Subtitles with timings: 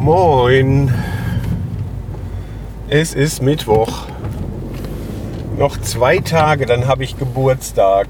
[0.00, 0.94] Moin.
[2.88, 4.06] Es ist Mittwoch.
[5.58, 8.08] Noch zwei Tage, dann habe ich Geburtstag.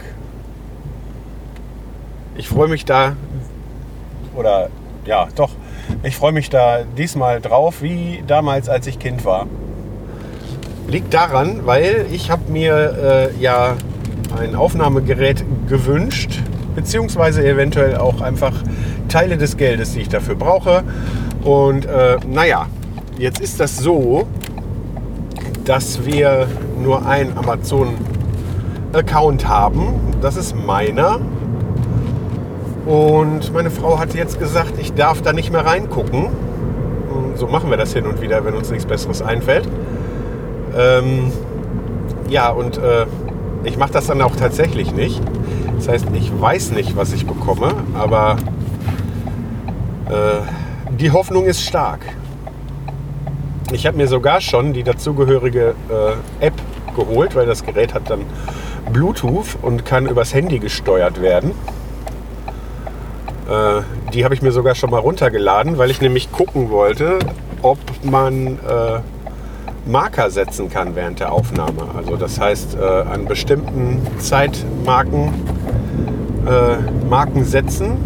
[2.36, 3.16] Ich freue mich da,
[4.36, 4.68] oder
[5.04, 5.50] ja, doch,
[6.04, 9.48] ich freue mich da diesmal drauf, wie damals, als ich Kind war.
[10.86, 13.74] Liegt daran, weil ich habe mir äh, ja
[14.40, 16.40] ein Aufnahmegerät gewünscht,
[16.76, 18.54] beziehungsweise eventuell auch einfach
[19.08, 20.84] Teile des Geldes, die ich dafür brauche.
[21.44, 22.66] Und äh, naja,
[23.18, 24.26] jetzt ist das so,
[25.64, 26.46] dass wir
[26.82, 29.94] nur einen Amazon-Account haben.
[30.20, 31.20] Das ist meiner.
[32.86, 36.28] Und meine Frau hat jetzt gesagt, ich darf da nicht mehr reingucken.
[37.34, 39.68] So machen wir das hin und wieder, wenn uns nichts Besseres einfällt.
[40.76, 41.32] Ähm,
[42.28, 43.06] ja, und äh,
[43.64, 45.20] ich mache das dann auch tatsächlich nicht.
[45.76, 48.36] Das heißt, ich weiß nicht, was ich bekomme, aber
[50.08, 50.59] äh,
[50.98, 52.00] die Hoffnung ist stark.
[53.72, 56.54] Ich habe mir sogar schon die dazugehörige äh, App
[56.96, 58.22] geholt, weil das Gerät hat dann
[58.92, 61.52] Bluetooth und kann übers Handy gesteuert werden.
[63.48, 67.20] Äh, die habe ich mir sogar schon mal runtergeladen, weil ich nämlich gucken wollte,
[67.62, 69.00] ob man äh,
[69.86, 71.86] Marker setzen kann während der Aufnahme.
[71.96, 75.32] Also das heißt, äh, an bestimmten Zeitmarken
[76.46, 77.98] äh, Marken setzen,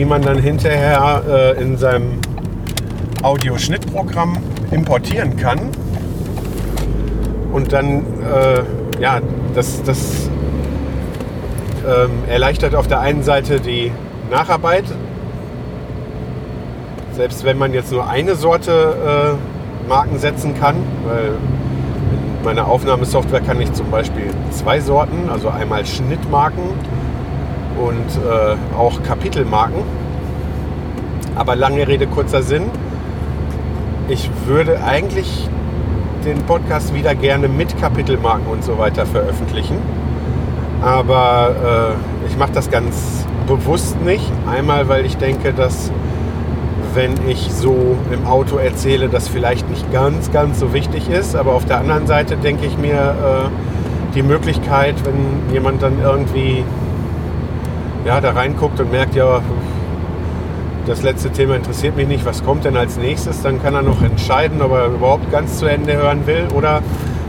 [0.00, 2.20] die man dann hinterher äh, in seinem
[3.20, 4.38] Audioschnittprogramm
[4.70, 5.60] importieren kann.
[7.52, 8.62] Und dann, äh,
[9.02, 9.20] ja,
[9.54, 10.30] das, das
[11.86, 13.92] ähm, erleichtert auf der einen Seite die
[14.30, 14.84] Nacharbeit.
[17.12, 21.26] Selbst wenn man jetzt nur eine Sorte äh, Marken setzen kann, weil
[22.38, 26.70] in meiner Aufnahmesoftware kann ich zum Beispiel zwei Sorten, also einmal Schnittmarken
[27.80, 29.82] und äh, auch Kapitelmarken.
[31.34, 32.64] Aber lange Rede, kurzer Sinn.
[34.08, 35.48] Ich würde eigentlich
[36.24, 39.76] den Podcast wieder gerne mit Kapitelmarken und so weiter veröffentlichen.
[40.82, 44.30] Aber äh, ich mache das ganz bewusst nicht.
[44.50, 45.90] Einmal, weil ich denke, dass
[46.94, 51.36] wenn ich so im Auto erzähle, das vielleicht nicht ganz, ganz so wichtig ist.
[51.36, 56.64] Aber auf der anderen Seite denke ich mir, äh, die Möglichkeit, wenn jemand dann irgendwie
[58.04, 59.40] ja, da reinguckt und merkt, ja,
[60.86, 64.02] das letzte Thema interessiert mich nicht, was kommt denn als nächstes, dann kann er noch
[64.02, 66.82] entscheiden, ob er überhaupt ganz zu Ende hören will oder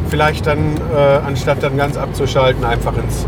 [0.07, 3.27] vielleicht dann, äh, anstatt dann ganz abzuschalten, einfach ins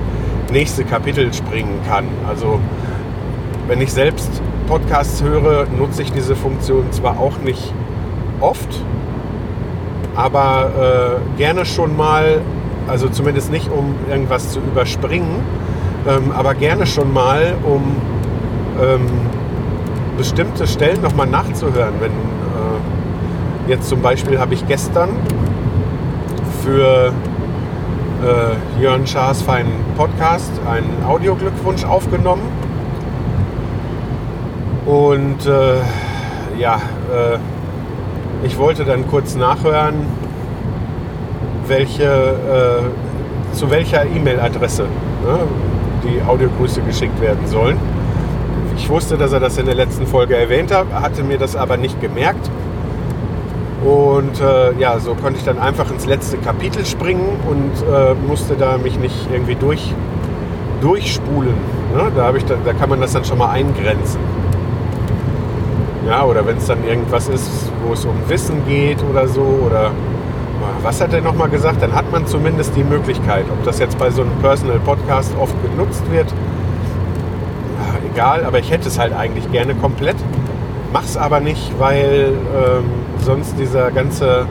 [0.52, 2.06] nächste Kapitel springen kann.
[2.28, 2.60] Also
[3.68, 7.74] wenn ich selbst Podcasts höre, nutze ich diese Funktion zwar auch nicht
[8.40, 8.82] oft,
[10.16, 12.42] aber äh, gerne schon mal,
[12.88, 15.42] also zumindest nicht um irgendwas zu überspringen,
[16.08, 17.96] ähm, aber gerne schon mal, um
[18.82, 19.08] ähm,
[20.18, 21.94] bestimmte Stellen nochmal nachzuhören.
[22.00, 25.10] Wenn äh, jetzt zum Beispiel habe ich gestern
[26.64, 27.14] für
[28.24, 32.44] äh, Jörn Schaas feinen Podcast einen Audioglückwunsch aufgenommen.
[34.86, 35.80] Und äh,
[36.60, 37.38] ja, äh,
[38.46, 39.96] ich wollte dann kurz nachhören,
[41.68, 45.40] welche, äh, zu welcher E-Mail-Adresse ne,
[46.04, 47.78] die Audiogrüße geschickt werden sollen.
[48.78, 51.78] Ich wusste, dass er das in der letzten Folge erwähnt hat, hatte mir das aber
[51.78, 52.50] nicht gemerkt.
[53.84, 58.56] Und äh, ja, so konnte ich dann einfach ins letzte Kapitel springen und äh, musste
[58.56, 59.94] da mich nicht irgendwie durch,
[60.82, 61.56] durchspulen.
[61.94, 62.12] Ne?
[62.16, 64.20] Da, ich da, da kann man das dann schon mal eingrenzen.
[66.08, 67.50] Ja, oder wenn es dann irgendwas ist,
[67.86, 69.92] wo es um Wissen geht oder so, oder
[70.84, 73.46] was hat er nochmal gesagt, dann hat man zumindest die Möglichkeit.
[73.50, 76.28] Ob das jetzt bei so einem Personal Podcast oft genutzt wird,
[78.14, 80.18] egal, aber ich hätte es halt eigentlich gerne komplett.
[80.92, 82.84] Mach's aber nicht, weil ähm,
[83.20, 84.46] sonst dieser ganze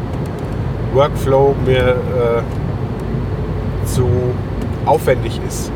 [0.95, 4.09] Workflow mir äh, zu
[4.85, 5.71] aufwendig ist.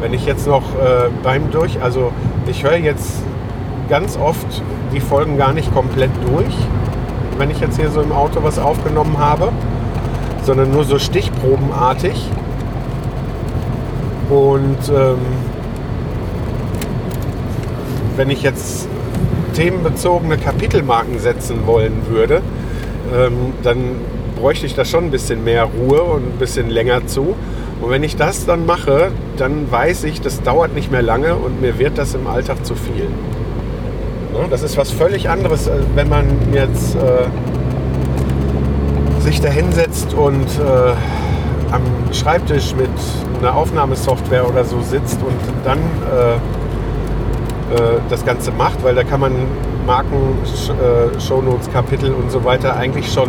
[0.00, 2.12] Wenn ich jetzt noch äh, beim Durch, also
[2.46, 3.22] ich höre jetzt
[3.88, 4.62] ganz oft
[4.92, 6.54] die Folgen gar nicht komplett durch,
[7.40, 9.50] wenn ich jetzt hier so im Auto was aufgenommen habe,
[10.42, 12.28] sondern nur so stichprobenartig.
[14.28, 15.16] Und ähm,
[18.16, 18.86] wenn ich jetzt
[19.54, 22.42] themenbezogene Kapitelmarken setzen wollen würde,
[23.12, 23.78] ähm, dann
[24.36, 27.34] bräuchte ich da schon ein bisschen mehr Ruhe und ein bisschen länger zu.
[27.80, 31.62] Und wenn ich das dann mache, dann weiß ich, das dauert nicht mehr lange und
[31.62, 33.08] mir wird das im Alltag zu viel.
[34.32, 34.46] Ne?
[34.48, 37.28] Das ist was völlig anderes, als wenn man jetzt äh,
[39.20, 41.82] sich da hinsetzt und äh, am
[42.12, 42.90] Schreibtisch mit
[43.40, 46.34] einer Aufnahmesoftware oder so sitzt und dann äh,
[47.74, 49.32] äh, das Ganze macht, weil da kann man
[49.86, 53.28] Marken, äh, Shownotes, Kapitel und so weiter eigentlich schon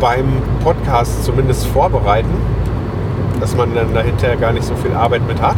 [0.00, 0.26] beim
[0.62, 2.34] Podcast zumindest vorbereiten,
[3.40, 5.56] dass man dann dahinter gar nicht so viel Arbeit mit hat.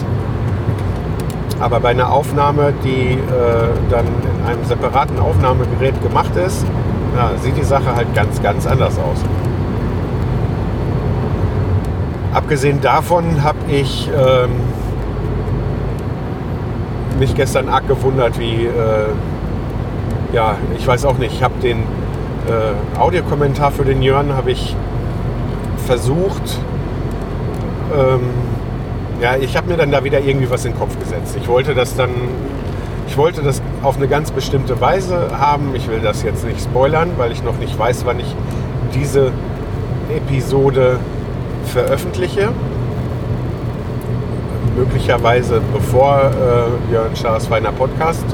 [1.63, 3.19] Aber bei einer Aufnahme, die äh,
[3.89, 6.67] dann in einem separaten Aufnahmegerät gemacht ist,
[7.17, 9.19] ja, sieht die Sache halt ganz, ganz anders aus.
[12.35, 14.51] Abgesehen davon habe ich ähm,
[17.21, 19.11] mich gestern arg gewundert, wie, äh,
[20.33, 24.75] ja, ich weiß auch nicht, ich habe den äh, Audiokommentar für den Jörn, habe ich
[25.87, 26.59] versucht,
[27.97, 28.52] ähm,
[29.23, 31.37] ja, ich habe mir dann da wieder irgendwie was in den Kopf gesetzt.
[31.41, 32.11] Ich wollte das dann,
[33.07, 35.75] ich wollte das auf eine ganz bestimmte Weise haben.
[35.75, 38.35] Ich will das jetzt nicht spoilern, weil ich noch nicht weiß, wann ich
[38.95, 39.31] diese
[40.15, 40.99] Episode
[41.67, 42.49] veröffentliche
[44.77, 48.25] möglicherweise bevor äh, Jörn Schaas Feiner Podcast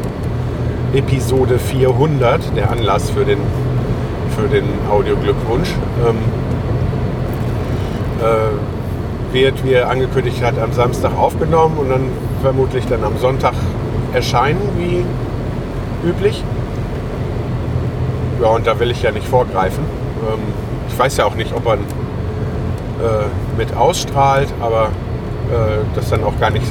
[0.95, 3.41] Episode 400, der Anlass für den,
[4.37, 5.69] für den Audioglückwunsch,
[6.09, 6.17] ähm,
[8.23, 8.68] äh,
[9.33, 12.11] wird, wie er angekündigt hat, am Samstag aufgenommen und dann
[12.43, 13.55] vermutlich dann am Sonntag
[14.13, 15.05] erscheinen, wie
[16.09, 16.43] üblich.
[18.41, 19.85] Ja, und da will ich ja nicht vorgreifen.
[20.29, 20.41] Ähm,
[20.89, 21.79] ich weiß ja auch nicht, ob er äh,
[23.57, 24.87] mit ausstrahlt, aber
[25.51, 26.67] äh, das ist dann auch gar nicht,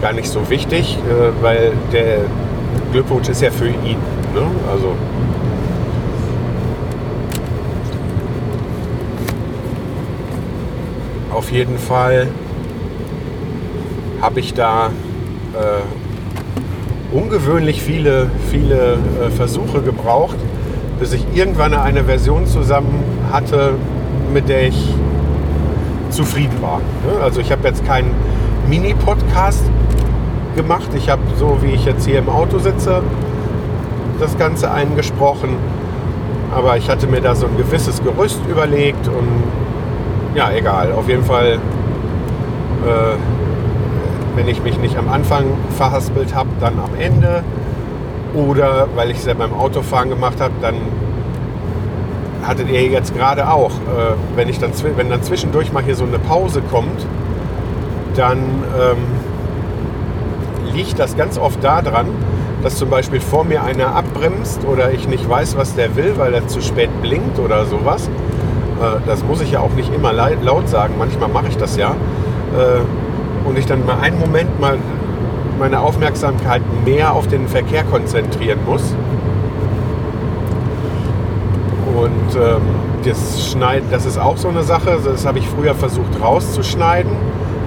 [0.00, 2.18] gar nicht so wichtig, äh, weil der
[2.92, 3.98] Glückwunsch ist ja für ihn.
[4.34, 4.42] Ne?
[4.72, 4.94] Also
[11.32, 12.28] auf jeden Fall
[14.20, 14.90] habe ich da
[15.54, 20.36] äh, ungewöhnlich viele, viele äh, Versuche gebraucht,
[20.98, 23.74] bis ich irgendwann eine Version zusammen hatte,
[24.32, 24.94] mit der ich
[26.10, 26.78] zufrieden war.
[26.78, 27.22] Ne?
[27.22, 28.12] Also ich habe jetzt keinen
[28.68, 29.64] Mini-Podcast
[30.56, 30.90] gemacht.
[30.94, 33.02] Ich habe so, wie ich jetzt hier im Auto sitze,
[34.18, 35.56] das Ganze eingesprochen.
[36.54, 39.28] Aber ich hatte mir da so ein gewisses Gerüst überlegt und
[40.34, 40.92] ja, egal.
[40.92, 43.16] Auf jeden Fall, äh,
[44.36, 45.44] wenn ich mich nicht am Anfang
[45.76, 47.42] verhaspelt habe, dann am Ende.
[48.34, 50.76] Oder weil ich es ja beim Autofahren gemacht habe, dann
[52.46, 53.70] hattet ihr jetzt gerade auch.
[53.70, 57.06] Äh, wenn, ich dann, wenn dann zwischendurch mal hier so eine Pause kommt,
[58.14, 58.98] dann ähm,
[60.74, 62.06] liegt das ganz oft daran,
[62.62, 66.34] dass zum Beispiel vor mir einer abbremst oder ich nicht weiß, was der will, weil
[66.34, 68.08] er zu spät blinkt oder sowas.
[69.06, 71.90] Das muss ich ja auch nicht immer laut sagen, manchmal mache ich das ja.
[71.90, 74.78] Äh, und ich dann mal einen Moment mal
[75.58, 78.94] meine Aufmerksamkeit mehr auf den Verkehr konzentrieren muss
[82.00, 82.62] und ähm,
[83.04, 84.98] das Schneiden, das ist auch so eine Sache.
[85.04, 87.12] Das habe ich früher versucht rauszuschneiden.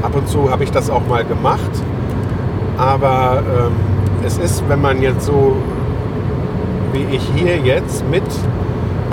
[0.01, 1.71] Ab und zu habe ich das auch mal gemacht.
[2.77, 3.74] Aber ähm,
[4.25, 5.56] es ist, wenn man jetzt so
[6.92, 8.24] wie ich hier jetzt mit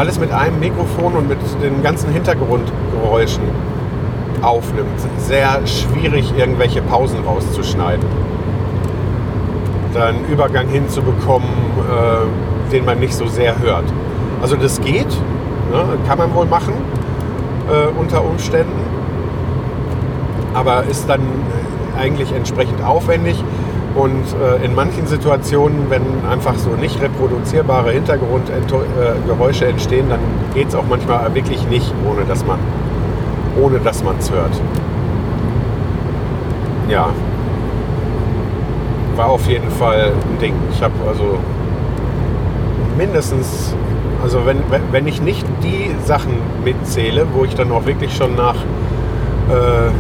[0.01, 3.43] alles mit einem Mikrofon und mit den ganzen Hintergrundgeräuschen
[4.41, 8.07] aufnimmt, sehr schwierig, irgendwelche Pausen rauszuschneiden.
[9.93, 13.85] Dann Übergang hinzubekommen, äh, den man nicht so sehr hört.
[14.41, 15.11] Also das geht,
[15.71, 15.85] ne?
[16.09, 16.73] kann man wohl machen
[17.69, 18.81] äh, unter Umständen,
[20.55, 21.21] aber ist dann
[21.99, 23.45] eigentlich entsprechend aufwendig.
[23.95, 30.21] Und äh, in manchen Situationen, wenn einfach so nicht reproduzierbare Hintergrundgeräusche äh, entstehen, dann
[30.55, 32.59] geht es auch manchmal wirklich nicht, ohne dass man
[33.61, 34.53] ohne dass man es hört.
[36.89, 37.11] Ja,
[39.17, 40.55] war auf jeden Fall ein Ding.
[40.73, 41.39] Ich habe also
[42.97, 43.75] mindestens
[44.23, 44.59] also wenn,
[44.93, 49.91] wenn ich nicht die Sachen mitzähle, wo ich dann auch wirklich schon nach, äh,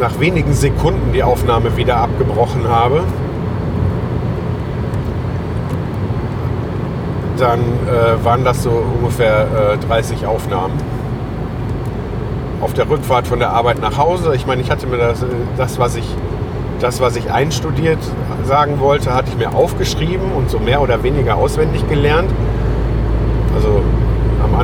[0.00, 3.02] nach wenigen Sekunden die Aufnahme wieder abgebrochen habe,
[7.38, 10.74] dann äh, waren das so ungefähr äh, 30 Aufnahmen.
[12.60, 14.34] Auf der Rückfahrt von der Arbeit nach Hause.
[14.34, 15.24] Ich meine, ich hatte mir das,
[15.56, 16.06] das was ich
[16.80, 17.98] das, was ich einstudiert
[18.44, 22.30] sagen wollte, hatte ich mir aufgeschrieben und so mehr oder weniger auswendig gelernt.
[23.54, 23.82] Also
[24.42, 24.54] am,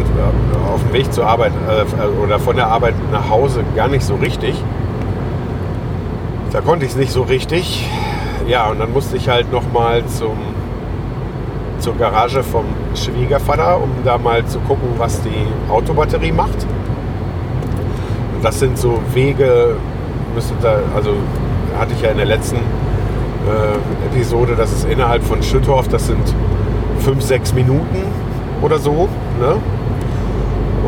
[0.72, 4.16] auf dem Weg zur Arbeit äh, oder von der Arbeit nach Hause gar nicht so
[4.16, 4.62] richtig.
[6.52, 7.88] Da konnte ich es nicht so richtig.
[8.46, 10.36] Ja, und dann musste ich halt nochmal zum
[11.78, 16.64] zur Garage vom Schwiegervater, um da mal zu gucken, was die Autobatterie macht.
[18.34, 19.76] Und das sind so Wege,
[20.32, 21.14] müsste da, also
[21.76, 26.22] hatte ich ja in der letzten äh, Episode, das ist innerhalb von Schüttorf, das sind
[27.00, 28.04] fünf, sechs Minuten
[28.60, 29.08] oder so.
[29.40, 29.56] Ne?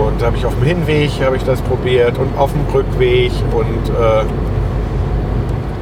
[0.00, 3.32] Und da habe ich auf dem Hinweg habe ich das probiert und auf dem Rückweg
[3.52, 4.24] und äh,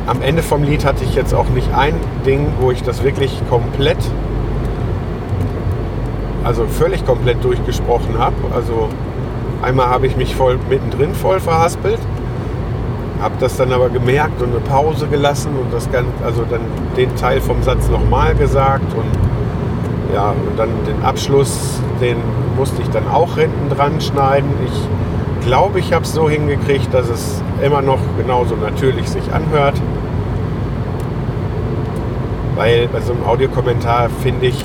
[0.07, 1.95] am Ende vom Lied hatte ich jetzt auch nicht ein
[2.27, 3.99] Ding, wo ich das wirklich komplett,
[6.45, 8.35] also völlig komplett durchgesprochen habe.
[8.55, 8.89] Also
[9.63, 12.01] einmal habe ich mich voll mittendrin voll verhaspelt,
[13.21, 16.63] habe das dann aber gemerkt und eine Pause gelassen und das ganz, also dann
[16.97, 22.19] den Teil vom Satz nochmal gesagt und ja, und dann den Abschluss, den
[22.57, 24.51] musste ich dann auch hinten dran schneiden.
[24.67, 29.81] Ich glaube, ich habe es so hingekriegt, dass es immer noch genauso natürlich sich anhört.
[32.55, 34.65] Weil bei so einem Audiokommentar finde ich,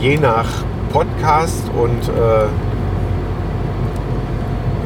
[0.00, 0.46] je nach
[0.92, 2.44] Podcast und äh,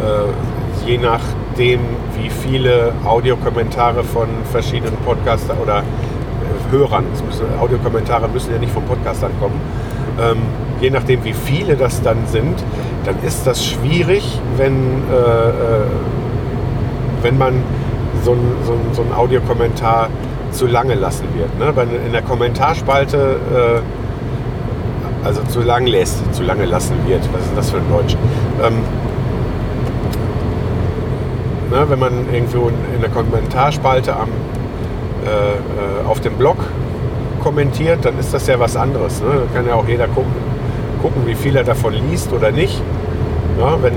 [0.05, 1.81] äh, je nachdem,
[2.15, 8.85] wie viele Audiokommentare von verschiedenen Podcastern oder äh, Hörern, müssen, Audiokommentare müssen ja nicht vom
[8.85, 9.61] Podcastern kommen,
[10.21, 10.39] ähm,
[10.81, 12.63] je nachdem, wie viele das dann sind,
[13.05, 15.87] dann ist das schwierig, wenn, äh, äh
[17.23, 17.63] wenn man
[18.23, 20.09] so ein, so so ein Audiokommentar
[20.57, 21.59] zu lange lassen wird.
[21.59, 21.75] Ne?
[21.77, 27.23] Weil in der Kommentarspalte, äh, also zu lang lässt, zu lange lassen wird.
[27.33, 28.17] Was ist das für ein Deutsch?
[28.63, 28.75] Ähm,
[31.71, 31.89] ne?
[31.89, 34.29] Wenn man irgendwo in der Kommentarspalte am,
[35.25, 36.57] äh, äh, auf dem Blog
[37.43, 39.21] kommentiert, dann ist das ja was anderes.
[39.21, 39.29] Ne?
[39.29, 40.33] Da kann ja auch jeder gucken,
[41.03, 42.81] gucken, wie viel er davon liest oder nicht.
[43.61, 43.97] Ja, wenn äh,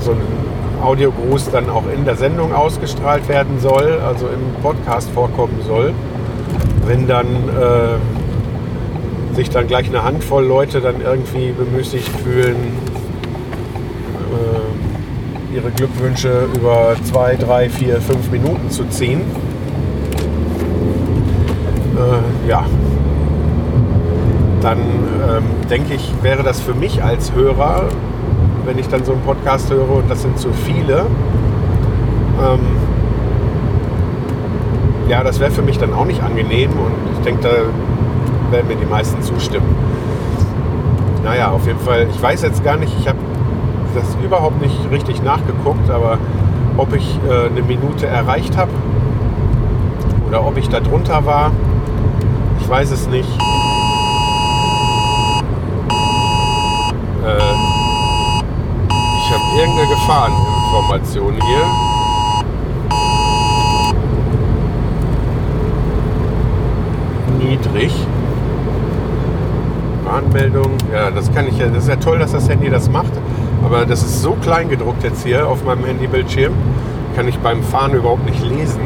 [0.00, 0.37] so ein
[0.82, 5.92] Audiogruß dann auch in der Sendung ausgestrahlt werden soll, also im Podcast vorkommen soll,
[6.86, 7.98] wenn dann äh,
[9.34, 12.56] sich dann gleich eine Handvoll Leute dann irgendwie bemüßigt fühlen,
[14.32, 19.20] äh, ihre Glückwünsche über zwei, drei, vier, fünf Minuten zu ziehen.
[21.96, 22.64] Äh, ja,
[24.60, 27.88] dann ähm, denke ich, wäre das für mich als Hörer
[28.64, 31.06] wenn ich dann so einen Podcast höre und das sind zu viele.
[32.42, 32.60] Ähm,
[35.08, 38.76] ja, das wäre für mich dann auch nicht angenehm und ich denke, da werden mir
[38.76, 39.74] die meisten zustimmen.
[41.24, 43.18] Naja, auf jeden Fall, ich weiß jetzt gar nicht, ich habe
[43.94, 46.18] das überhaupt nicht richtig nachgeguckt, aber
[46.76, 48.70] ob ich äh, eine Minute erreicht habe
[50.28, 51.52] oder ob ich da drunter war,
[52.60, 53.28] ich weiß es nicht.
[57.24, 57.38] Äh,
[59.18, 61.64] ich habe irgendeine Gefahreninformation hier.
[67.38, 67.92] Niedrig.
[70.04, 70.78] Warnmeldung.
[70.92, 71.66] Ja, das kann ich ja.
[71.66, 73.12] Das ist ja toll, dass das Handy das macht.
[73.64, 76.52] Aber das ist so klein gedruckt jetzt hier auf meinem Handybildschirm.
[77.16, 78.80] Kann ich beim Fahren überhaupt nicht lesen.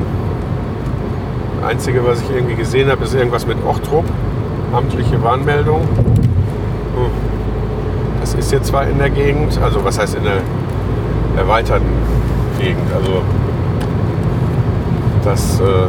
[1.61, 4.07] Das Einzige, was ich irgendwie gesehen habe, ist irgendwas mit Ochtrup.
[4.73, 5.83] Amtliche Warnmeldung.
[5.83, 7.11] Hm.
[8.21, 10.39] Das ist jetzt zwar in der Gegend, also was heißt in der
[11.37, 11.87] erweiterten
[12.59, 13.23] Gegend, also
[15.25, 15.89] das äh,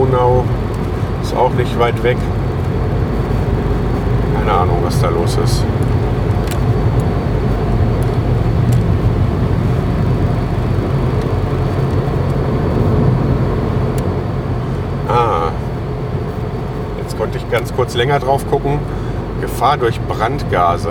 [0.00, 0.44] Onau
[1.22, 2.16] ist auch nicht weit weg.
[4.34, 5.64] Keine Ahnung, was da los ist.
[17.18, 18.78] konnte ich ganz kurz länger drauf gucken.
[19.40, 20.90] Gefahr durch Brandgase.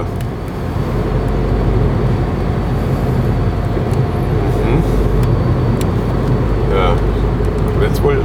[4.63, 4.84] Mhm.
[6.75, 6.94] Ja,
[7.82, 8.22] jetzt wohl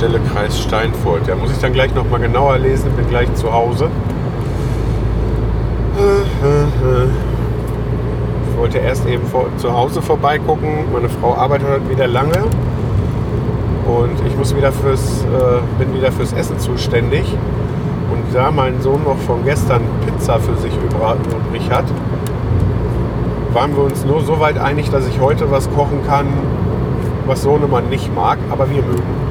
[0.00, 1.26] Leitstelle Kreis Steinfurt.
[1.26, 2.90] Ja, muss ich dann gleich noch mal genauer lesen.
[2.92, 3.90] Bin gleich zu Hause.
[8.50, 10.86] Ich wollte erst eben vor, zu Hause vorbeigucken.
[10.90, 12.44] Meine Frau arbeitet heute wieder lange
[13.84, 17.24] und ich muss wieder fürs, äh, bin wieder fürs Essen zuständig.
[18.10, 21.84] Und da mein Sohn noch von gestern Pizza für sich übrig hat,
[23.52, 26.26] waren wir uns nur so weit einig, dass ich heute was kochen kann,
[27.26, 29.29] was Sohnemann nicht mag, aber wir mögen.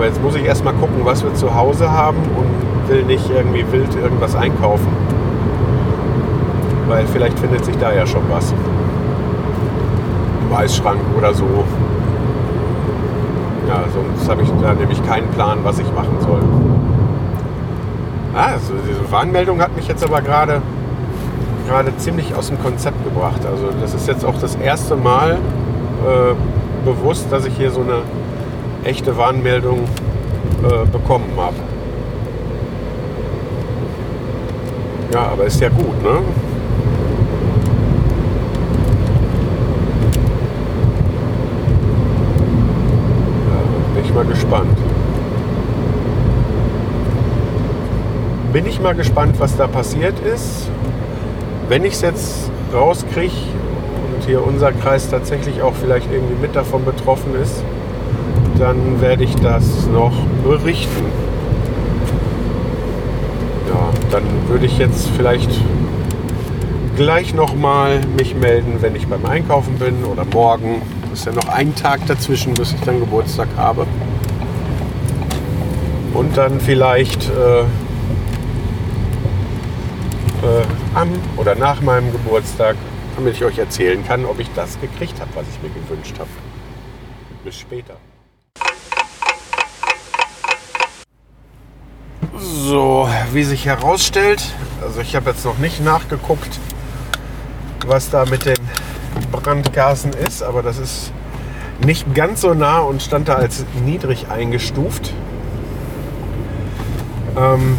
[0.00, 3.70] Aber jetzt muss ich erstmal gucken, was wir zu Hause haben und will nicht irgendwie
[3.70, 4.88] wild irgendwas einkaufen.
[6.88, 8.54] Weil vielleicht findet sich da ja schon was.
[10.48, 11.44] Im Eisschrank oder so.
[13.68, 16.40] Ja, sonst habe ich da nämlich keinen Plan, was ich machen soll.
[18.34, 20.62] Ah, also diese Warnmeldung hat mich jetzt aber gerade
[21.68, 23.44] gerade ziemlich aus dem Konzept gebracht.
[23.44, 25.32] Also das ist jetzt auch das erste Mal
[26.06, 27.98] äh, bewusst, dass ich hier so eine
[28.84, 29.80] echte Warnmeldung
[30.62, 31.56] äh, bekommen habe.
[35.12, 36.20] Ja, aber ist ja gut, ne?
[43.94, 44.78] Bin ich mal gespannt.
[48.52, 50.70] Bin ich mal gespannt, was da passiert ist.
[51.68, 53.32] Wenn ich es jetzt rauskriege
[54.14, 57.62] und hier unser Kreis tatsächlich auch vielleicht irgendwie mit davon betroffen ist,
[58.60, 60.12] dann werde ich das noch
[60.44, 61.06] berichten.
[63.70, 65.50] Ja, dann würde ich jetzt vielleicht
[66.96, 70.82] gleich nochmal mich melden, wenn ich beim Einkaufen bin oder morgen.
[71.10, 73.86] Ist ja noch ein Tag dazwischen, bis ich dann Geburtstag habe.
[76.12, 77.64] Und dann vielleicht äh, äh,
[80.94, 82.76] am oder nach meinem Geburtstag,
[83.16, 86.28] damit ich euch erzählen kann, ob ich das gekriegt habe, was ich mir gewünscht habe.
[87.42, 87.96] Bis später.
[92.70, 96.60] So, wie sich herausstellt, also ich habe jetzt noch nicht nachgeguckt,
[97.84, 98.54] was da mit den
[99.32, 101.12] Brandgasen ist, aber das ist
[101.84, 105.12] nicht ganz so nah und stand da als niedrig eingestuft.
[107.36, 107.76] Ähm,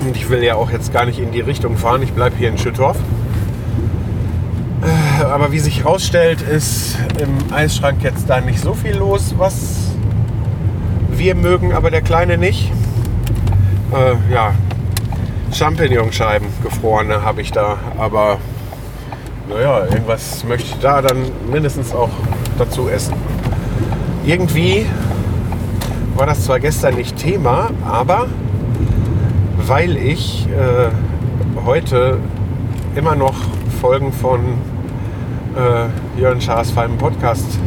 [0.00, 2.48] und ich will ja auch jetzt gar nicht in die Richtung fahren, ich bleibe hier
[2.48, 2.96] in Schüttorf.
[4.82, 9.90] Äh, aber wie sich herausstellt, ist im Eisschrank jetzt da nicht so viel los, was
[11.10, 12.72] wir mögen, aber der Kleine nicht.
[13.92, 14.54] Äh, ja,
[15.52, 18.38] Champignonscheiben, gefrorene habe ich da, aber
[19.48, 22.10] naja, irgendwas möchte ich da dann mindestens auch
[22.56, 23.14] dazu essen.
[24.24, 24.86] Irgendwie
[26.14, 28.28] war das zwar gestern nicht Thema, aber
[29.56, 30.90] weil ich äh,
[31.64, 32.18] heute
[32.94, 33.34] immer noch
[33.80, 34.40] Folgen von
[35.56, 37.58] äh, Jörn Schaas feinem Podcast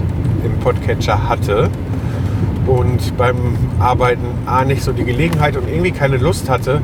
[0.46, 1.70] im Podcatcher hatte
[2.68, 6.82] und beim Arbeiten A nicht so die Gelegenheit und irgendwie keine Lust hatte,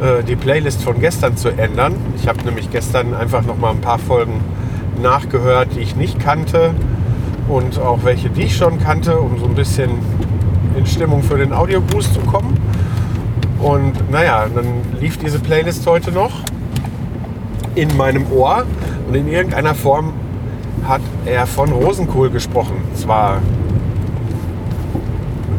[0.00, 1.94] äh, die Playlist von gestern zu ändern.
[2.16, 4.40] Ich habe nämlich gestern einfach noch mal ein paar Folgen
[5.00, 6.74] nachgehört, die ich nicht kannte
[7.48, 9.90] und auch welche, die ich schon kannte, um so ein bisschen
[10.76, 12.56] in Stimmung für den Audioboost zu kommen.
[13.58, 14.66] Und naja, dann
[15.00, 16.32] lief diese Playlist heute noch
[17.74, 18.64] in meinem Ohr
[19.08, 20.12] und in irgendeiner Form
[20.86, 22.74] hat er von Rosenkohl gesprochen.
[22.94, 23.40] Zwar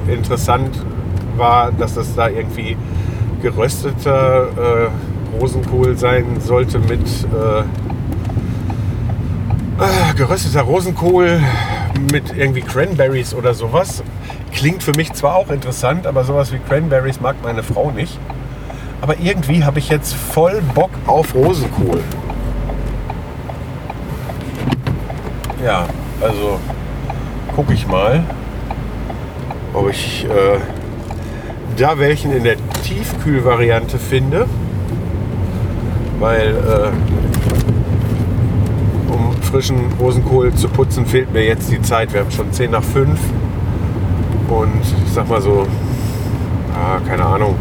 [0.07, 0.83] interessant
[1.37, 2.77] war, dass das da irgendwie
[3.41, 7.61] gerösteter äh, Rosenkohl sein sollte mit äh,
[9.81, 11.41] äh, gerösteter Rosenkohl
[12.11, 14.03] mit irgendwie Cranberries oder sowas.
[14.51, 18.19] Klingt für mich zwar auch interessant, aber sowas wie Cranberries mag meine Frau nicht.
[19.01, 22.01] Aber irgendwie habe ich jetzt voll Bock auf Rosenkohl.
[25.63, 25.87] Ja,
[26.21, 26.59] also
[27.55, 28.23] gucke ich mal,
[29.73, 30.59] ob ich äh,
[31.77, 34.45] da welchen in der Tiefkühlvariante finde.
[36.19, 36.91] Weil äh,
[39.11, 42.13] um frischen Rosenkohl zu putzen, fehlt mir jetzt die Zeit.
[42.13, 43.19] Wir haben schon 10 nach 5
[44.49, 45.65] und ich sag mal so,
[46.73, 47.55] ah, keine Ahnung,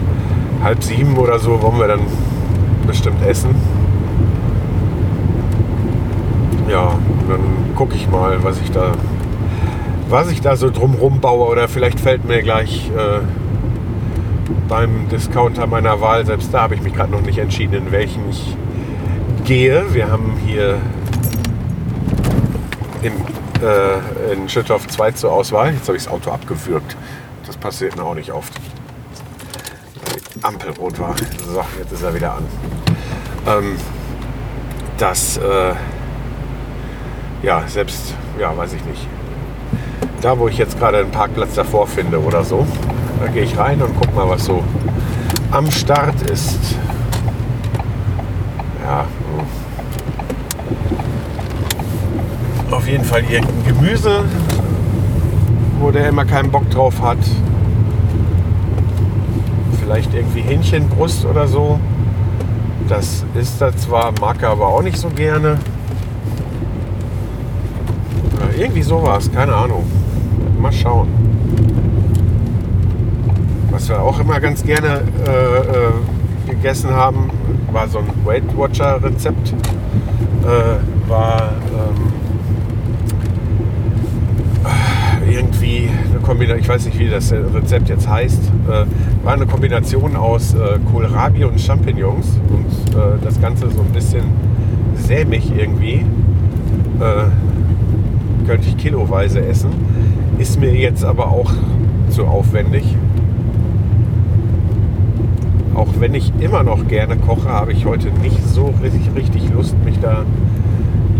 [0.62, 2.00] halb sieben oder so wollen wir dann
[2.86, 3.54] bestimmt essen.
[6.68, 6.94] Ja,
[7.28, 8.92] dann gucke ich mal, was ich da,
[10.12, 13.20] was ich da so drumrum baue oder vielleicht fällt mir gleich äh,
[14.68, 18.28] beim Discounter meiner Wahl, selbst da habe ich mich gerade noch nicht entschieden, in welchen
[18.28, 18.54] ich
[19.44, 19.94] gehe.
[19.94, 20.78] Wir haben hier
[23.00, 23.12] im,
[23.62, 25.72] äh, in Schüttorf 2 zur Auswahl.
[25.72, 26.94] Jetzt habe ich das Auto abgewürgt.
[27.46, 28.52] Das passiert mir auch nicht oft.
[30.36, 31.14] Die Ampel rot war.
[31.46, 32.44] So, jetzt ist er wieder an.
[33.46, 33.76] Ähm,
[34.98, 35.74] das, äh,
[37.42, 39.06] ja, selbst, ja, weiß ich nicht.
[40.22, 42.64] Da, wo ich jetzt gerade einen Parkplatz davor finde oder so,
[43.20, 44.62] da gehe ich rein und guck mal, was so
[45.50, 46.76] am Start ist.
[48.84, 49.04] Ja,
[52.70, 54.24] auf jeden Fall irgendein Gemüse,
[55.80, 57.18] wo der immer keinen Bock drauf hat.
[59.80, 61.80] Vielleicht irgendwie Hähnchenbrust oder so.
[62.88, 65.58] Das ist er zwar, mag er aber auch nicht so gerne.
[68.38, 70.01] Ja, irgendwie sowas, keine Ahnung.
[70.62, 71.08] Mal schauen.
[73.72, 75.92] Was wir auch immer ganz gerne äh, äh,
[76.48, 77.30] gegessen haben,
[77.72, 79.50] war so ein Weight Watcher Rezept.
[79.50, 82.12] Äh, war ähm,
[85.28, 90.14] irgendwie eine Kombination, ich weiß nicht, wie das Rezept jetzt heißt, äh, war eine Kombination
[90.14, 94.26] aus äh, Kohlrabi und Champignons und äh, das Ganze so ein bisschen
[94.94, 96.06] sämig irgendwie.
[98.46, 99.70] Könnte ich kiloweise essen.
[100.42, 101.52] Ist mir jetzt aber auch
[102.10, 102.96] zu aufwendig.
[105.72, 109.76] Auch wenn ich immer noch gerne koche, habe ich heute nicht so richtig, richtig Lust,
[109.84, 110.24] mich da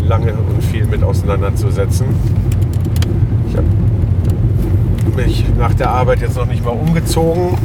[0.05, 2.07] lange und viel mit auseinanderzusetzen.
[3.49, 3.67] Ich habe
[5.15, 7.57] mich nach der Arbeit jetzt noch nicht mal umgezogen.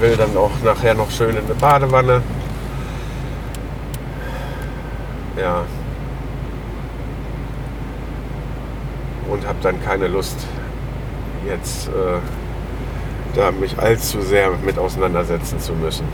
[0.00, 2.22] Will dann auch nachher noch schön in eine Badewanne.
[5.38, 5.64] Ja.
[9.46, 10.36] Habe dann keine Lust,
[11.46, 12.18] jetzt äh,
[13.34, 16.04] da mich allzu sehr mit auseinandersetzen zu müssen.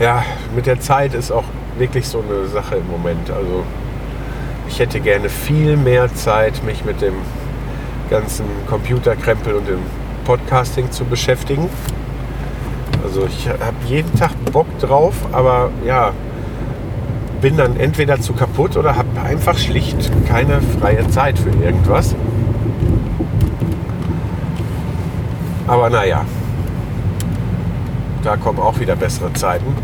[0.00, 0.24] Ja,
[0.54, 1.44] mit der Zeit ist auch
[1.78, 3.30] wirklich so eine Sache im Moment.
[3.30, 3.64] Also
[4.68, 7.14] ich hätte gerne viel mehr Zeit, mich mit dem
[8.10, 9.80] ganzen Computerkrempel und dem
[10.24, 11.68] Podcasting zu beschäftigen.
[13.04, 16.12] Also ich habe jeden Tag Bock drauf, aber ja,
[17.44, 22.14] bin dann entweder zu kaputt oder habe einfach schlicht keine freie Zeit für irgendwas.
[25.66, 26.24] Aber naja,
[28.22, 29.76] da kommen auch wieder bessere Zeiten.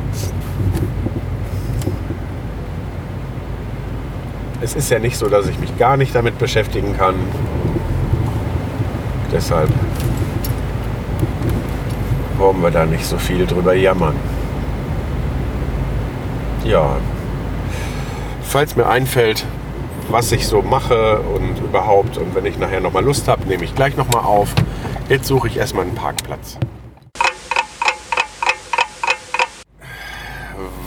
[4.62, 7.16] Es ist ja nicht so, dass ich mich gar nicht damit beschäftigen kann.
[9.30, 9.68] Deshalb
[12.38, 14.14] wollen wir da nicht so viel drüber jammern.
[16.64, 16.96] Ja,
[18.50, 19.44] falls mir einfällt,
[20.08, 23.76] was ich so mache und überhaupt und wenn ich nachher nochmal Lust habe, nehme ich
[23.76, 24.52] gleich nochmal auf.
[25.08, 26.58] Jetzt suche ich erstmal einen Parkplatz.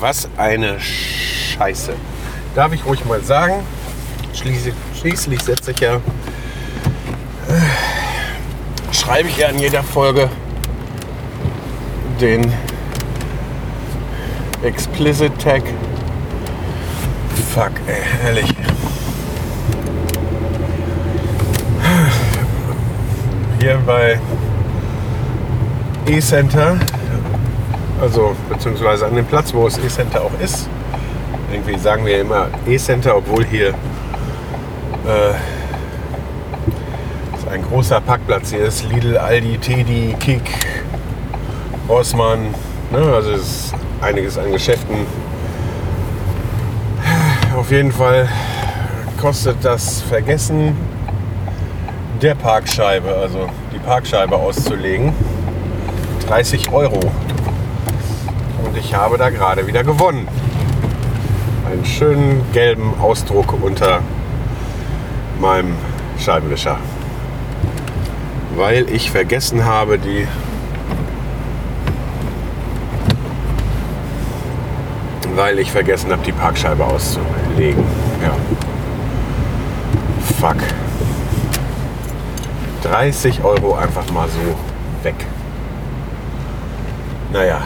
[0.01, 1.93] Was eine Scheiße.
[2.53, 3.53] Darf ich ruhig mal sagen.
[4.33, 6.01] Schließlich, schließlich setze ich ja, äh,
[8.91, 10.29] schreibe ich ja in jeder Folge
[12.19, 12.51] den
[14.63, 15.63] Explicit Tag.
[17.53, 18.51] Fuck, ey, ehrlich.
[23.59, 24.19] Hier bei
[26.07, 26.77] E-Center,
[28.01, 30.67] also beziehungsweise an dem Platz, wo es E-Center auch ist.
[31.51, 35.29] Irgendwie sagen wir immer E-Center, obwohl hier äh,
[37.37, 38.83] ist ein großer Parkplatz hier ist.
[38.89, 40.49] Lidl, Aldi, Teddy, Kick,
[41.87, 42.47] Rossmann.
[42.91, 42.97] Ne?
[43.13, 45.05] Also es ist einiges an Geschäften.
[47.63, 48.27] Auf jeden Fall
[49.21, 50.75] kostet das Vergessen
[52.21, 55.13] der Parkscheibe, also die Parkscheibe auszulegen,
[56.27, 56.99] 30 Euro.
[58.65, 60.27] Und ich habe da gerade wieder gewonnen.
[61.65, 64.01] Einen schönen gelben Ausdruck unter
[65.39, 65.73] meinem
[66.19, 66.77] Scheibenwischer.
[68.57, 70.27] Weil ich vergessen habe, die
[75.35, 76.83] weil ich vergessen habe, die Parkscheibe
[77.53, 77.83] auszulegen.
[78.21, 78.35] Ja.
[80.39, 80.57] Fuck.
[82.83, 85.15] 30 Euro einfach mal so weg.
[87.31, 87.61] Naja,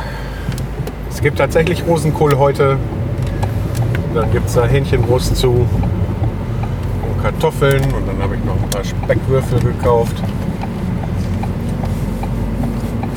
[1.09, 2.77] es gibt tatsächlich Rosenkohl heute.
[4.13, 8.83] Dann gibt es da Hähnchenbrust zu und Kartoffeln und dann habe ich noch ein paar
[8.83, 10.15] Speckwürfel gekauft.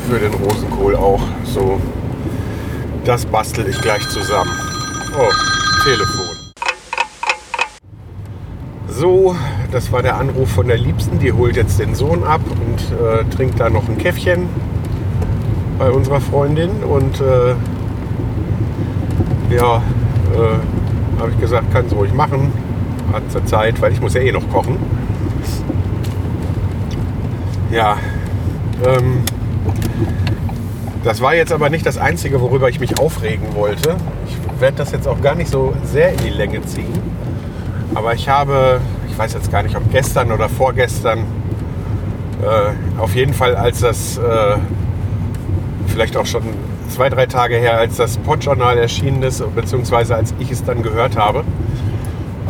[0.09, 1.21] Für den Rosenkohl auch.
[1.45, 1.81] So,
[3.05, 4.51] das bastel ich gleich zusammen.
[5.17, 5.31] Oh,
[5.85, 6.20] Telefon.
[9.01, 9.35] So,
[9.73, 11.19] das war der Anruf von der Liebsten.
[11.21, 14.47] Die holt jetzt den Sohn ab und äh, trinkt da noch ein Käffchen
[15.79, 16.69] bei unserer Freundin.
[16.83, 17.55] Und äh,
[19.57, 19.77] ja,
[20.35, 22.53] äh, habe ich gesagt, kann sie ruhig machen.
[23.11, 24.77] Hat zur Zeit, weil ich muss ja eh noch kochen.
[27.73, 27.97] Ja,
[28.85, 29.23] ähm,
[31.05, 33.97] das war jetzt aber nicht das Einzige, worüber ich mich aufregen wollte.
[34.29, 37.01] Ich werde das jetzt auch gar nicht so sehr in die Länge ziehen.
[37.95, 41.21] Aber ich habe, ich weiß jetzt gar nicht, ob gestern oder vorgestern,
[42.43, 44.57] äh, auf jeden Fall, als das, äh,
[45.89, 46.43] vielleicht auch schon
[46.89, 51.17] zwei, drei Tage her, als das Podjournal erschienen ist, beziehungsweise als ich es dann gehört
[51.17, 51.45] habe,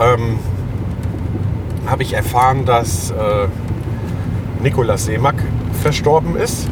[0.00, 0.38] ähm,
[1.86, 3.14] habe ich erfahren, dass äh,
[4.62, 5.36] Nikolaus Seemack
[5.82, 6.68] verstorben ist.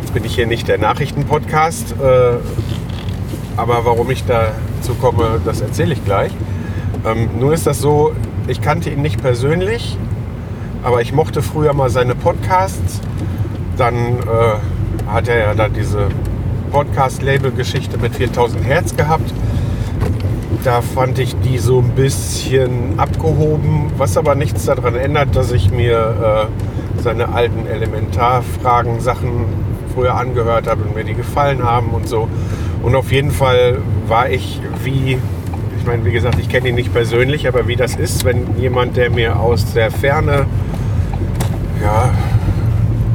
[0.00, 2.36] Jetzt bin ich hier nicht der Nachrichtenpodcast, äh,
[3.56, 6.32] aber warum ich dazu komme, das erzähle ich gleich.
[7.04, 8.12] Ähm, nur ist das so,
[8.46, 9.96] ich kannte ihn nicht persönlich,
[10.82, 13.00] aber ich mochte früher mal seine Podcasts.
[13.76, 16.08] Dann äh, hat er ja da diese
[16.70, 19.32] Podcast-Label-Geschichte mit 4000 Hertz gehabt.
[20.62, 25.70] Da fand ich die so ein bisschen abgehoben, was aber nichts daran ändert, dass ich
[25.70, 26.48] mir
[26.98, 29.46] äh, seine alten Elementarfragen, Sachen
[29.94, 32.28] früher angehört habe und mir die gefallen haben und so.
[32.82, 35.18] Und auf jeden Fall war ich wie
[35.80, 38.98] ich meine, wie gesagt, ich kenne ihn nicht persönlich, aber wie das ist, wenn jemand,
[38.98, 40.44] der mir aus der Ferne,
[41.82, 42.10] ja,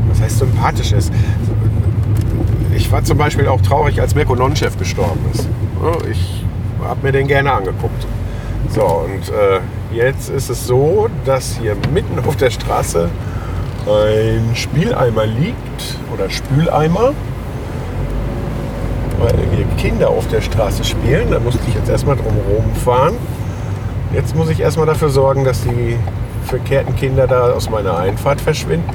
[0.10, 1.14] was heißt sympathisch ist.
[2.76, 5.48] Ich war zum Beispiel auch traurig, als Mirko Nonchef gestorben ist.
[6.10, 6.44] Ich
[6.84, 8.08] habe mir den gerne angeguckt.
[8.70, 9.60] So, und äh,
[9.96, 13.10] jetzt ist es so, dass hier mitten auf der Straße
[13.86, 17.14] ein Spieleimer liegt oder Spüleimer,
[19.78, 21.30] Kinder auf der Straße spielen.
[21.30, 22.36] Da musste ich jetzt erstmal drum
[22.84, 23.16] fahren.
[24.14, 25.98] Jetzt muss ich erstmal dafür sorgen, dass die
[26.46, 28.90] verkehrten Kinder da aus meiner Einfahrt verschwinden.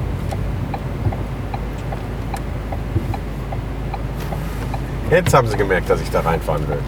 [5.11, 6.79] Jetzt haben sie gemerkt, dass ich da reinfahren will.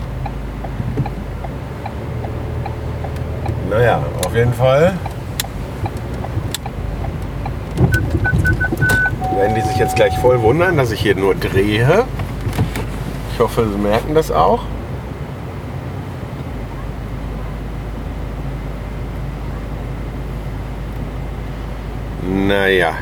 [3.70, 4.94] Naja, auf jeden Fall
[9.36, 12.04] werden die sich jetzt gleich voll wundern, dass ich hier nur drehe.
[13.42, 14.60] Hoffe, sie merken das auch.
[22.22, 22.92] Naja.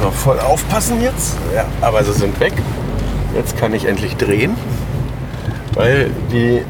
[0.00, 1.36] Man voll aufpassen jetzt.
[1.52, 2.52] Ja, aber sie sind weg.
[3.34, 4.54] Jetzt kann ich endlich drehen,
[5.74, 6.62] weil die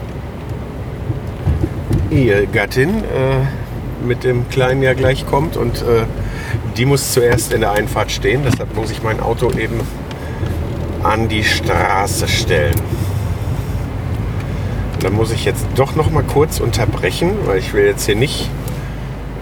[2.11, 6.07] Ehegattin äh, mit dem Kleinen ja gleich kommt und äh,
[6.79, 8.41] die muss zuerst in der Einfahrt stehen.
[8.43, 9.83] Deshalb muss ich mein Auto eben
[11.03, 12.81] an die Straße stellen.
[15.01, 18.49] Dann muss ich jetzt doch noch mal kurz unterbrechen, weil ich will jetzt hier nicht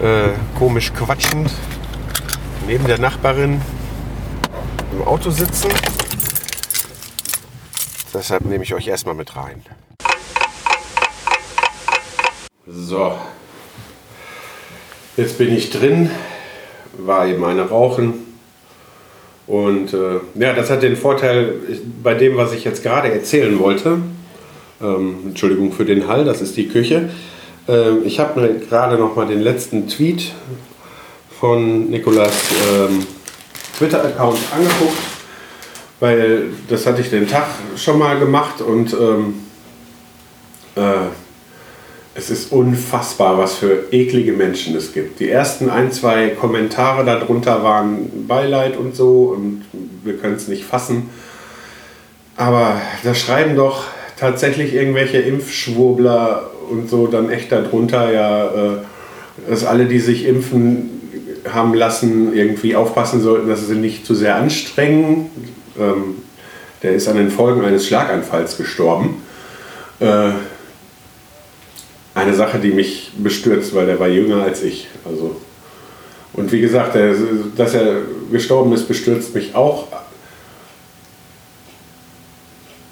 [0.01, 1.51] äh, komisch quatschend
[2.67, 3.61] neben der Nachbarin
[4.91, 5.69] im Auto sitzen.
[8.13, 9.63] Deshalb nehme ich euch erstmal mit rein.
[12.65, 13.17] So,
[15.15, 16.09] jetzt bin ich drin,
[16.93, 18.20] war eben eine Rauchen.
[19.51, 21.55] Und äh, ja, das hat den Vorteil
[22.01, 23.97] bei dem, was ich jetzt gerade erzählen wollte.
[24.81, 27.09] Ähm, Entschuldigung für den Hall, das ist die Küche.
[27.67, 30.31] Ähm, ich habe mir gerade noch mal den letzten Tweet
[31.37, 32.31] von Nikolas
[32.73, 33.05] ähm,
[33.77, 34.97] Twitter-Account angeguckt,
[35.99, 39.33] weil das hatte ich den Tag schon mal gemacht und ähm,
[40.77, 40.81] äh,
[42.13, 45.19] es ist unfassbar, was für eklige Menschen es gibt.
[45.19, 49.63] Die ersten ein, zwei Kommentare darunter waren Beileid und so und
[50.03, 51.09] wir können es nicht fassen.
[52.35, 53.85] Aber da schreiben doch
[54.17, 60.89] tatsächlich irgendwelche Impfschwurbler und so dann echt darunter, ja, äh, dass alle, die sich impfen
[61.51, 65.29] haben lassen, irgendwie aufpassen sollten, dass sie nicht zu sehr anstrengen.
[65.79, 66.15] Ähm,
[66.83, 69.21] der ist an den Folgen eines Schlaganfalls gestorben.
[72.13, 74.87] Eine Sache, die mich bestürzt, weil der war jünger als ich.
[75.05, 75.37] Also,
[76.33, 77.15] und wie gesagt, der,
[77.55, 79.87] dass er gestorben ist, bestürzt mich auch.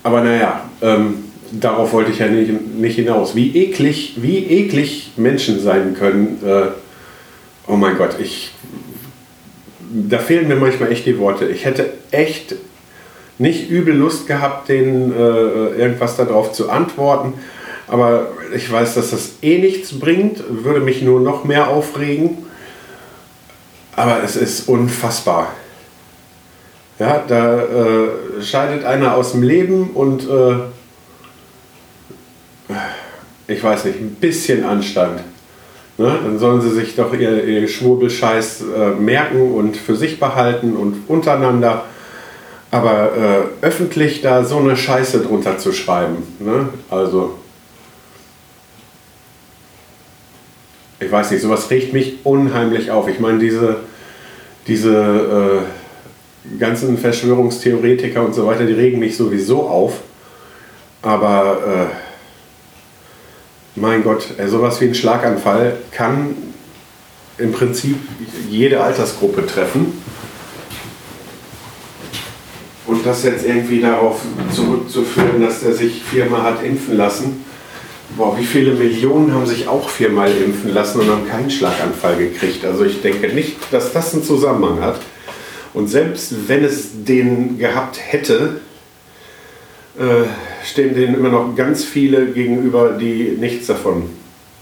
[0.04, 3.36] Aber naja, ähm, darauf wollte ich ja nicht, nicht hinaus.
[3.36, 6.40] Wie eklig, wie eklig Menschen sein können.
[6.46, 6.70] Äh,
[7.68, 8.52] oh mein Gott, ich,
[9.92, 11.48] da fehlen mir manchmal echt die Worte.
[11.48, 12.56] Ich hätte echt
[13.38, 17.34] nicht übel Lust gehabt, denen äh, irgendwas darauf zu antworten.
[17.90, 22.38] Aber ich weiß, dass das eh nichts bringt, würde mich nur noch mehr aufregen.
[23.96, 25.54] Aber es ist unfassbar.
[27.00, 30.56] Ja, da äh, scheidet einer aus dem Leben und äh,
[33.48, 35.22] ich weiß nicht, ein bisschen Anstand.
[35.98, 36.20] Ne?
[36.24, 41.04] Dann sollen sie sich doch ihr, ihr Schwurbelscheiß äh, merken und für sich behalten und
[41.08, 41.86] untereinander.
[42.72, 46.70] Aber äh, öffentlich da so eine Scheiße drunter zu schreiben, ne?
[46.90, 47.40] also
[51.00, 53.08] ich weiß nicht, sowas regt mich unheimlich auf.
[53.08, 53.78] Ich meine, diese,
[54.68, 55.66] diese
[56.54, 60.02] äh, ganzen Verschwörungstheoretiker und so weiter, die regen mich sowieso auf.
[61.02, 66.36] Aber äh, mein Gott, äh, sowas wie ein Schlaganfall kann
[67.38, 67.96] im Prinzip
[68.50, 70.02] jede Altersgruppe treffen.
[72.86, 74.20] Und das jetzt irgendwie darauf
[74.54, 77.46] zurückzuführen, dass er sich viermal hat impfen lassen,
[78.18, 82.66] Boah, wie viele Millionen haben sich auch viermal impfen lassen und haben keinen Schlaganfall gekriegt?
[82.66, 85.00] Also ich denke nicht, dass das einen Zusammenhang hat.
[85.74, 88.62] Und selbst wenn es den gehabt hätte,
[89.98, 90.26] äh,
[90.66, 94.10] stehen denen immer noch ganz viele gegenüber, die nichts davon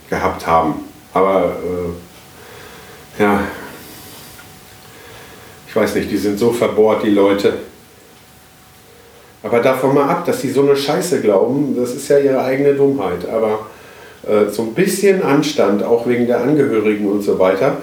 [0.10, 0.76] gehabt haben.
[1.14, 3.42] Aber äh, ja,
[5.68, 7.60] ich weiß nicht, die sind so verbohrt, die Leute.
[9.44, 12.74] Aber davon mal ab, dass sie so eine Scheiße glauben, das ist ja ihre eigene
[12.74, 13.28] Dummheit.
[13.30, 13.68] Aber
[14.28, 17.78] äh, so ein bisschen Anstand, auch wegen der Angehörigen und so weiter,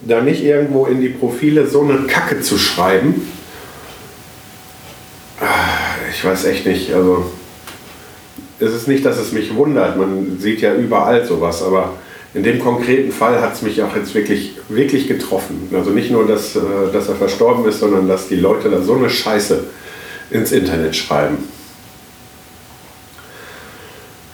[0.00, 3.28] da nicht irgendwo in die Profile so eine Kacke zu schreiben,
[5.40, 5.44] ah,
[6.10, 6.94] ich weiß echt nicht.
[6.94, 7.26] Also
[8.60, 9.96] es ist nicht, dass es mich wundert.
[9.96, 11.94] Man sieht ja überall sowas, aber
[12.32, 15.68] in dem konkreten Fall hat es mich auch jetzt wirklich, wirklich getroffen.
[15.74, 16.60] Also nicht nur, dass, äh,
[16.92, 19.64] dass er verstorben ist, sondern dass die Leute da so eine Scheiße
[20.30, 21.48] ins Internet schreiben.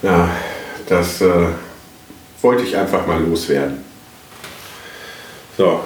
[0.03, 0.29] Ja,
[0.89, 1.47] das äh,
[2.43, 3.79] wollte ich einfach mal loswerden.
[5.57, 5.81] So,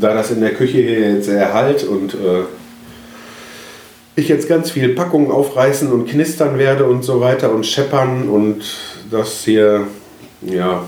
[0.00, 2.44] da das in der Küche hier jetzt erhalt und äh,
[4.16, 8.62] ich jetzt ganz viel Packungen aufreißen und knistern werde und so weiter und scheppern und
[9.10, 9.86] das hier,
[10.42, 10.84] ja,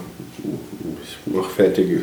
[1.03, 2.01] ich mache fertig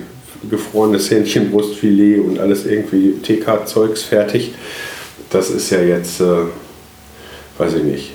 [0.49, 4.53] gefrorenes Hähnchenbrustfilet und alles irgendwie TK-Zeugs fertig.
[5.33, 6.45] Das ist ja jetzt, äh,
[7.57, 8.11] weiß ich nicht,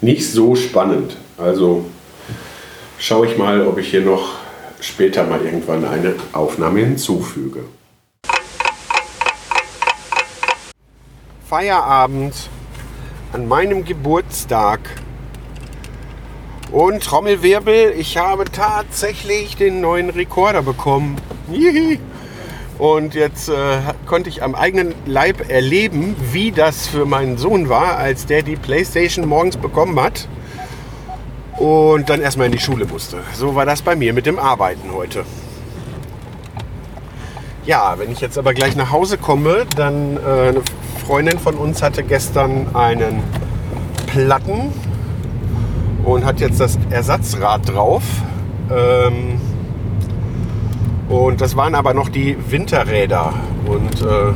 [0.00, 1.16] nicht so spannend.
[1.38, 1.84] Also
[2.98, 4.30] schaue ich mal, ob ich hier noch
[4.80, 7.60] später mal irgendwann eine Aufnahme hinzufüge.
[11.48, 12.34] Feierabend
[13.32, 14.80] an meinem Geburtstag.
[16.72, 21.16] Und Trommelwirbel, ich habe tatsächlich den neuen Rekorder bekommen.
[21.48, 22.00] Jihi.
[22.78, 27.96] Und jetzt äh, konnte ich am eigenen Leib erleben, wie das für meinen Sohn war,
[27.96, 30.28] als der die Playstation morgens bekommen hat
[31.56, 33.18] und dann erstmal in die Schule musste.
[33.34, 35.24] So war das bei mir mit dem Arbeiten heute.
[37.64, 40.62] Ja, wenn ich jetzt aber gleich nach Hause komme, dann äh, eine
[41.04, 43.22] Freundin von uns hatte gestern einen
[44.06, 44.72] Platten
[46.04, 48.02] und hat jetzt das Ersatzrad drauf.
[48.70, 49.35] Ähm,
[51.08, 53.34] und das waren aber noch die Winterräder.
[53.66, 54.32] Und äh,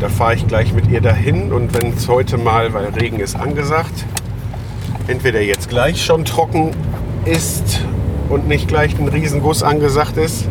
[0.00, 1.52] da fahre ich gleich mit ihr dahin.
[1.52, 4.04] Und wenn es heute mal, weil Regen ist angesagt,
[5.06, 6.72] entweder jetzt gleich schon trocken
[7.24, 7.80] ist
[8.28, 10.48] und nicht gleich ein Riesenguss angesagt ist.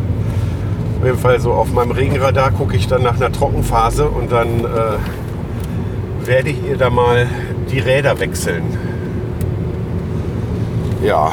[0.98, 4.60] Auf jeden Fall so auf meinem Regenradar gucke ich dann nach einer Trockenphase und dann
[4.60, 7.26] äh, werde ich ihr da mal
[7.70, 8.62] die Räder wechseln.
[11.04, 11.32] Ja,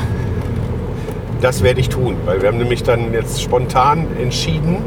[1.41, 4.77] das werde ich tun, weil wir haben nämlich dann jetzt spontan entschieden,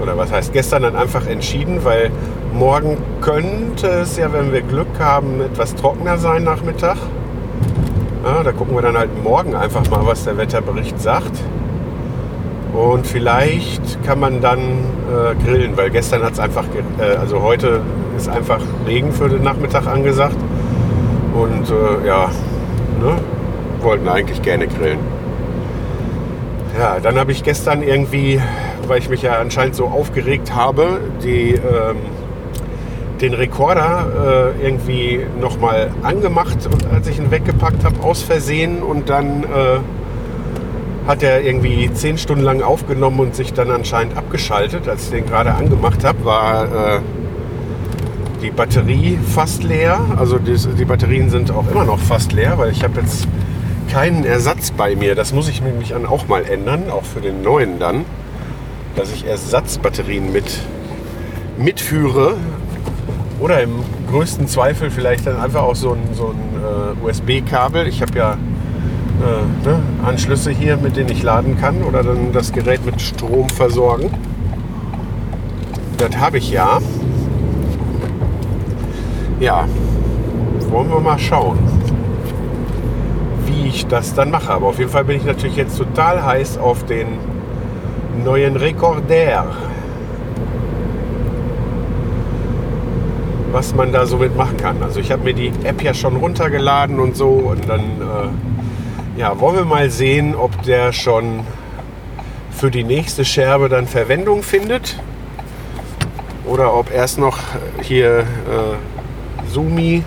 [0.00, 2.10] oder was heißt gestern dann einfach entschieden, weil
[2.54, 6.96] morgen könnte es ja, wenn wir Glück haben, etwas trockener sein Nachmittag.
[8.24, 11.32] Ja, da gucken wir dann halt morgen einfach mal, was der Wetterbericht sagt.
[12.74, 16.64] Und vielleicht kann man dann äh, grillen, weil gestern hat es einfach,
[16.98, 17.80] äh, also heute
[18.16, 20.36] ist einfach Regen für den Nachmittag angesagt.
[21.34, 22.28] Und äh, ja,
[23.00, 23.16] ne,
[23.80, 25.17] wollten eigentlich gerne grillen.
[26.78, 28.40] Ja, dann habe ich gestern irgendwie,
[28.86, 31.96] weil ich mich ja anscheinend so aufgeregt habe, die, ähm,
[33.20, 38.80] den Rekorder äh, irgendwie nochmal angemacht, als ich ihn weggepackt habe, aus Versehen.
[38.80, 39.80] Und dann äh,
[41.08, 44.88] hat er irgendwie zehn Stunden lang aufgenommen und sich dann anscheinend abgeschaltet.
[44.88, 47.00] Als ich den gerade angemacht habe, war äh,
[48.40, 49.98] die Batterie fast leer.
[50.16, 53.26] Also die, die Batterien sind auch immer noch fast leer, weil ich habe jetzt
[53.88, 55.14] keinen Ersatz bei mir.
[55.14, 58.04] Das muss ich nämlich auch mal ändern, auch für den neuen dann,
[58.94, 60.60] dass ich Ersatzbatterien mit
[61.56, 62.36] mitführe
[63.40, 67.88] oder im größten Zweifel vielleicht dann einfach auch so ein, so ein äh, USB-Kabel.
[67.88, 72.52] Ich habe ja äh, ne, Anschlüsse hier, mit denen ich laden kann oder dann das
[72.52, 74.10] Gerät mit Strom versorgen.
[75.98, 76.78] Das habe ich ja.
[79.40, 79.66] Ja,
[80.70, 81.77] wollen wir mal schauen
[83.48, 84.52] wie ich das dann mache.
[84.52, 87.06] Aber auf jeden Fall bin ich natürlich jetzt total heiß auf den
[88.24, 89.46] neuen Rekorder.
[93.50, 94.82] Was man da so mitmachen kann.
[94.82, 97.28] Also ich habe mir die App ja schon runtergeladen und so.
[97.28, 101.40] Und dann äh, ja, wollen wir mal sehen, ob der schon
[102.50, 105.00] für die nächste Scherbe dann Verwendung findet.
[106.44, 107.38] Oder ob erst noch
[107.82, 110.02] hier äh, Sumi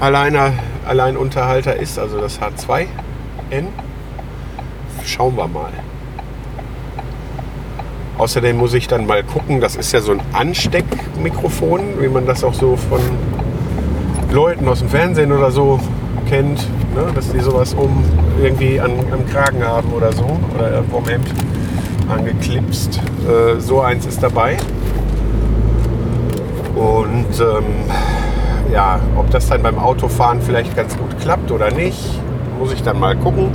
[0.00, 0.52] alleine
[0.88, 3.66] Alleinunterhalter ist, also das H2N.
[5.04, 5.72] Schauen wir mal.
[8.18, 12.42] Außerdem muss ich dann mal gucken, das ist ja so ein Ansteckmikrofon, wie man das
[12.42, 13.00] auch so von
[14.32, 15.78] Leuten aus dem Fernsehen oder so
[16.28, 16.58] kennt,
[16.94, 17.12] ne?
[17.14, 18.04] dass die sowas um
[18.42, 21.28] irgendwie an, am Kragen haben oder so oder vom Hemd
[22.08, 23.00] angeklipst.
[23.28, 24.56] Äh, so eins ist dabei.
[26.74, 27.64] Und ähm,
[28.72, 32.20] ja, ob das dann beim Autofahren vielleicht ganz gut klappt oder nicht,
[32.58, 33.50] muss ich dann mal gucken.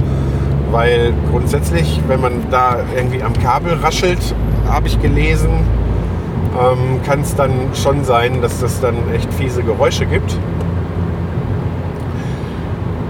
[0.72, 4.34] Weil grundsätzlich, wenn man da irgendwie am Kabel raschelt,
[4.68, 5.52] habe ich gelesen,
[6.60, 10.38] ähm, kann es dann schon sein, dass das dann echt fiese Geräusche gibt.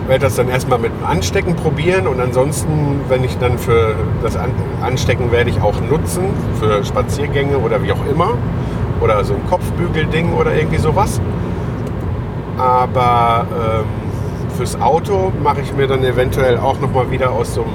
[0.04, 3.96] Ich werde das dann erstmal mit dem Anstecken probieren und ansonsten, wenn ich dann für
[4.22, 4.38] das
[4.82, 6.26] Anstecken werde ich auch nutzen,
[6.60, 8.38] für Spaziergänge oder wie auch immer.
[9.00, 11.20] Oder so ein Kopfbügelding oder irgendwie sowas.
[12.58, 13.86] Aber ähm,
[14.56, 17.74] fürs Auto mache ich mir dann eventuell auch noch mal wieder aus so einem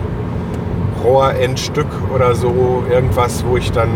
[1.05, 3.91] Rohrendstück oder so irgendwas, wo ich dann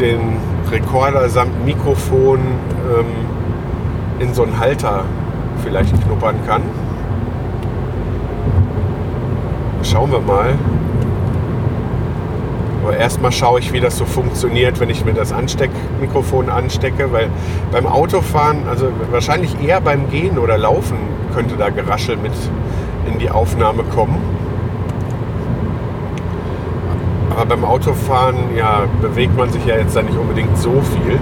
[0.00, 0.36] den
[0.70, 3.06] Rekorder samt Mikrofon ähm,
[4.18, 5.04] in so einen Halter
[5.62, 6.62] vielleicht knuppern kann.
[9.82, 10.54] Schauen wir mal.
[12.86, 17.30] Aber erstmal schaue ich, wie das so funktioniert, wenn ich mir das Ansteckmikrofon anstecke, weil
[17.72, 20.96] beim Autofahren, also wahrscheinlich eher beim Gehen oder Laufen
[21.34, 22.30] könnte da Geraschel mit
[23.12, 24.18] in die Aufnahme kommen.
[27.30, 31.18] Aber beim Autofahren, ja, bewegt man sich ja jetzt da nicht unbedingt so viel.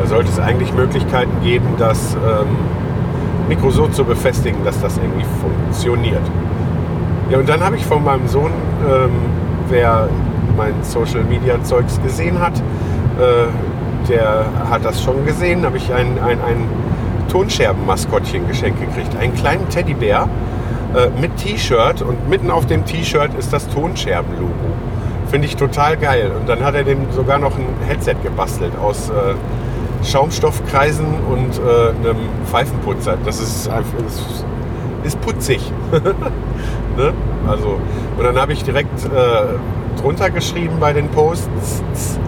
[0.00, 2.56] Da sollte es eigentlich Möglichkeiten geben, das ähm,
[3.48, 6.30] Mikro so zu befestigen, dass das irgendwie funktioniert.
[7.30, 8.50] Ja, und dann habe ich von meinem Sohn,
[8.82, 9.10] ähm,
[9.68, 10.08] wer
[10.56, 16.18] mein Social Media Zeugs gesehen hat, äh, der hat das schon gesehen, habe ich ein,
[16.18, 16.68] ein, ein
[17.28, 19.16] Tonscherben-Maskottchen geschenkt gekriegt.
[19.16, 20.28] Einen kleinen Teddybär
[20.94, 24.52] äh, mit T-Shirt und mitten auf dem T-Shirt ist das Tonscherben-Logo.
[25.30, 26.30] Finde ich total geil.
[26.38, 32.08] Und dann hat er dem sogar noch ein Headset gebastelt aus äh, Schaumstoffkreisen und äh,
[32.08, 33.16] einem Pfeifenputzer.
[33.24, 33.98] Das ist einfach
[35.04, 35.72] ist putzig.
[36.96, 37.12] ne?
[37.48, 37.78] Also,
[38.16, 42.18] und dann habe ich direkt äh, drunter geschrieben bei den Posts,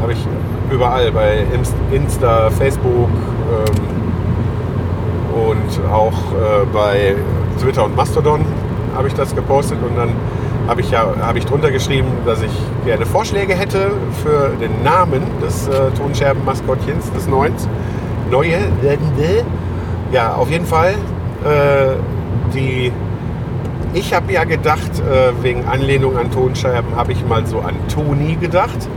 [0.00, 0.26] habe ich
[0.70, 1.44] überall bei
[1.92, 3.74] Insta, Facebook ähm,
[5.34, 7.14] und auch äh, bei
[7.60, 8.44] Twitter und Mastodon
[8.94, 10.10] habe ich das gepostet und dann
[10.66, 12.50] habe ich ja habe ich drunter geschrieben, dass ich
[12.84, 13.92] gerne Vorschläge hätte
[14.22, 17.54] für den Namen des äh, Tonscherben-Maskottchens des Neuen.
[18.30, 18.58] Neue.
[20.12, 20.94] Ja, auf jeden Fall.
[21.44, 21.96] Äh,
[22.54, 22.92] die,
[23.98, 28.36] ich habe ja gedacht, äh, wegen Anlehnung an Tonscherben habe ich mal so an Toni
[28.36, 28.88] gedacht.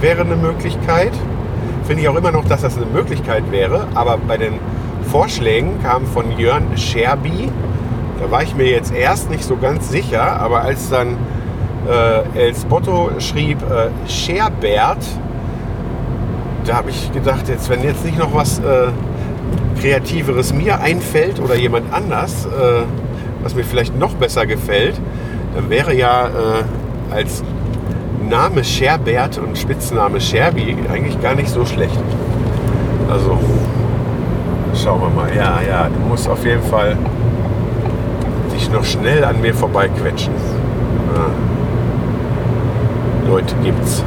[0.00, 1.12] Wäre eine Möglichkeit.
[1.86, 3.86] Finde ich auch immer noch, dass das eine Möglichkeit wäre.
[3.94, 4.54] Aber bei den
[5.10, 7.50] Vorschlägen kam von Jörn Scherbi,
[8.20, 11.16] da war ich mir jetzt erst nicht so ganz sicher, aber als dann
[11.88, 14.98] äh, El Spotto schrieb äh, Scherbert,
[16.66, 18.88] da habe ich gedacht, jetzt wenn jetzt nicht noch was äh,
[19.80, 22.82] Kreativeres mir einfällt oder jemand anders, äh,
[23.42, 25.00] was mir vielleicht noch besser gefällt,
[25.54, 27.42] dann wäre ja äh, als
[28.28, 31.98] Name Scherbert und Spitzname Scherbi eigentlich gar nicht so schlecht.
[33.10, 33.38] Also
[34.74, 35.34] schauen wir mal.
[35.34, 36.96] Ja, ja, du musst auf jeden Fall
[38.54, 40.32] dich noch schnell an mir vorbeiquetschen.
[41.14, 41.26] Ja.
[43.28, 44.04] Leute gibt's.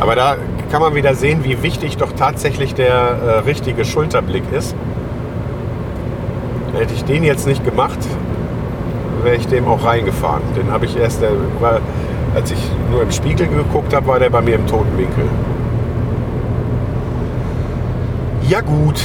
[0.00, 0.36] Aber da
[0.70, 4.76] kann man wieder sehen, wie wichtig doch tatsächlich der äh, richtige Schulterblick ist.
[6.74, 7.98] Hätte ich den jetzt nicht gemacht,
[9.22, 10.42] wäre ich dem auch reingefahren.
[10.56, 11.22] Den habe ich erst,
[12.34, 15.24] als ich nur im Spiegel geguckt habe, war der bei mir im toten Winkel.
[18.48, 19.00] Ja gut,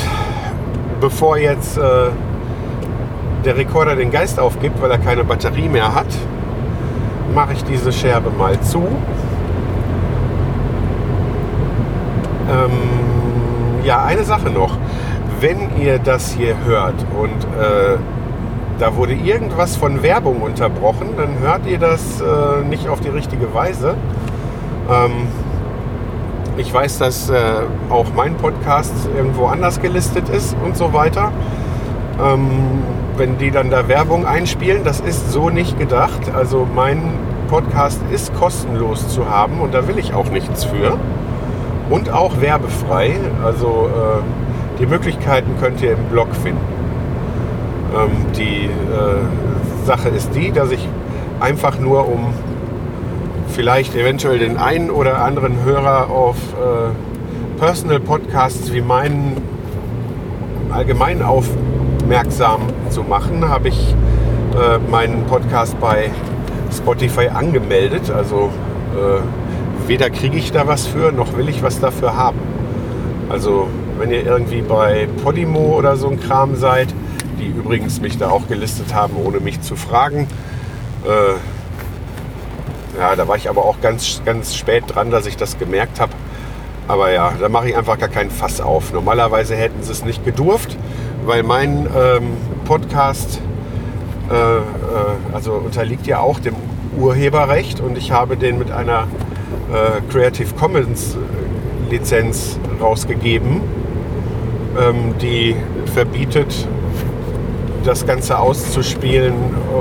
[1.02, 1.82] bevor jetzt äh,
[3.44, 6.08] der Rekorder den Geist aufgibt, weil er keine Batterie mehr hat,
[7.34, 8.88] mache ich diese Scherbe mal zu.
[12.50, 12.72] Ähm,
[13.84, 14.78] ja, eine Sache noch.
[15.44, 17.98] Wenn ihr das hier hört und äh,
[18.80, 23.54] da wurde irgendwas von Werbung unterbrochen, dann hört ihr das äh, nicht auf die richtige
[23.54, 23.96] Weise.
[24.90, 25.28] Ähm,
[26.56, 27.36] ich weiß, dass äh,
[27.90, 31.34] auch mein Podcast irgendwo anders gelistet ist und so weiter.
[32.24, 32.48] Ähm,
[33.18, 36.22] wenn die dann da Werbung einspielen, das ist so nicht gedacht.
[36.34, 37.02] Also mein
[37.50, 40.98] Podcast ist kostenlos zu haben und da will ich auch nichts für.
[41.90, 43.18] Und auch werbefrei.
[43.44, 44.43] Also äh,
[44.84, 46.60] die Möglichkeiten könnt ihr im Blog finden.
[47.96, 50.86] Ähm, die äh, Sache ist die, dass ich
[51.40, 52.34] einfach nur um
[53.48, 59.38] vielleicht eventuell den einen oder anderen Hörer auf äh, Personal Podcasts wie meinen
[60.70, 63.96] allgemein aufmerksam zu machen, habe ich
[64.54, 66.12] äh, meinen Podcast bei
[66.76, 68.12] Spotify angemeldet.
[68.12, 68.50] Also
[68.98, 72.40] äh, weder kriege ich da was für, noch will ich was dafür haben.
[73.30, 76.94] Also wenn ihr irgendwie bei Podimo oder so ein Kram seid,
[77.40, 80.28] die übrigens mich da auch gelistet haben, ohne mich zu fragen,
[81.06, 86.00] äh, ja, da war ich aber auch ganz, ganz spät dran, dass ich das gemerkt
[86.00, 86.14] habe.
[86.88, 88.94] Aber ja, da mache ich einfach gar keinen Fass auf.
[88.94, 90.78] Normalerweise hätten sie es nicht gedurft,
[91.26, 92.34] weil mein ähm,
[92.66, 93.42] Podcast
[94.30, 94.62] äh, äh,
[95.34, 96.56] also unterliegt ja auch dem
[96.98, 99.08] Urheberrecht und ich habe den mit einer
[99.72, 103.62] äh, Creative Commons äh, Lizenz rausgegeben,
[104.80, 105.56] ähm, die
[105.94, 106.68] verbietet
[107.84, 109.34] das Ganze auszuspielen,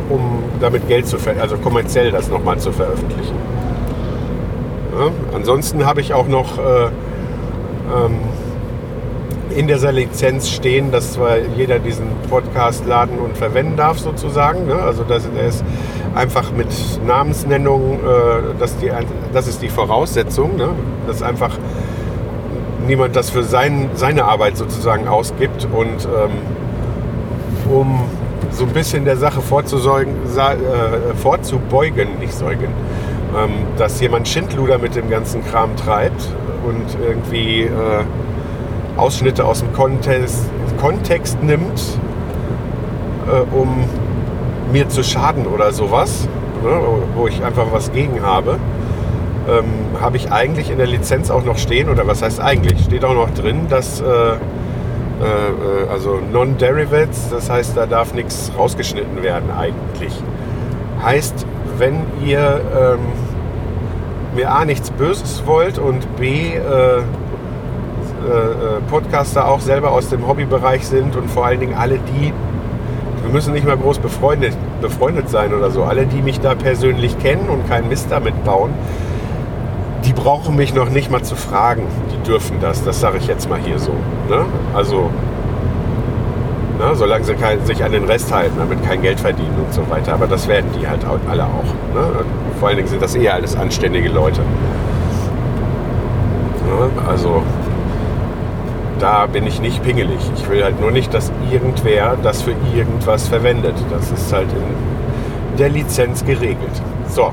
[0.09, 3.37] um damit Geld zu ver also kommerziell das nochmal zu veröffentlichen.
[4.99, 8.19] Ja, ansonsten habe ich auch noch äh, ähm,
[9.57, 14.67] in dieser Lizenz stehen, dass zwar jeder diesen Podcast laden und verwenden darf sozusagen.
[14.67, 14.75] Ne?
[14.75, 15.65] Also das, ist
[16.15, 16.69] einfach mit
[17.07, 18.91] Namensnennung, äh, das, die,
[19.33, 20.71] das ist die Voraussetzung, ne?
[21.07, 21.59] dass einfach
[22.87, 25.67] niemand das für sein, seine Arbeit sozusagen ausgibt.
[25.73, 26.31] Und ähm,
[27.71, 28.01] um
[28.51, 32.69] so ein bisschen der Sache vorzuseugen, äh, vorzubeugen, nicht säugen,
[33.37, 36.29] ähm, dass jemand Schindluder mit dem ganzen Kram treibt
[36.67, 37.71] und irgendwie äh,
[38.97, 40.45] Ausschnitte aus dem Kontext,
[40.81, 41.81] Kontext nimmt,
[43.27, 43.85] äh, um
[44.71, 46.29] mir zu schaden oder sowas,
[46.63, 46.79] ne,
[47.15, 48.59] wo ich einfach was gegen habe,
[49.49, 53.05] ähm, habe ich eigentlich in der Lizenz auch noch stehen, oder was heißt eigentlich, steht
[53.05, 54.37] auch noch drin, dass äh, äh,
[55.91, 60.13] also Non-Derivates, das heißt, da darf nichts rausgeschnitten werden eigentlich.
[61.03, 61.47] Heißt,
[61.79, 63.01] wenn ihr ähm,
[64.35, 67.03] mir A nichts Böses wollt und B äh, äh,
[68.89, 72.33] Podcaster auch selber aus dem Hobbybereich sind und vor allen Dingen alle die,
[73.23, 77.19] wir müssen nicht mal groß befreundet, befreundet sein oder so, alle, die mich da persönlich
[77.19, 78.71] kennen und keinen Mist damit bauen,
[80.05, 81.87] die brauchen mich noch nicht mal zu fragen.
[82.13, 83.93] Die dürfen das, das sage ich jetzt mal hier so.
[84.29, 84.45] Ne?
[84.75, 85.11] Also,
[86.79, 89.89] ne, solange sie kein, sich an den Rest halten, damit kein Geld verdienen und so
[89.91, 90.15] weiter.
[90.15, 91.65] Aber das werden die halt alle auch.
[91.95, 92.25] Ne?
[92.59, 94.41] Vor allen Dingen sind das eher alles anständige Leute.
[94.41, 94.47] Ne?
[97.09, 97.43] Also,
[98.99, 100.21] da bin ich nicht pingelig.
[100.37, 103.75] Ich will halt nur nicht, dass irgendwer das für irgendwas verwendet.
[103.91, 106.81] Das ist halt in der Lizenz geregelt.
[107.09, 107.33] So,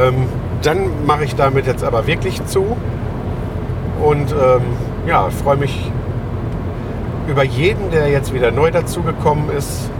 [0.00, 0.26] ähm,
[0.62, 2.76] dann mache ich damit jetzt aber wirklich zu
[4.02, 4.62] und ähm,
[5.06, 5.90] ja, freue mich
[7.28, 9.90] über jeden, der jetzt wieder neu dazugekommen ist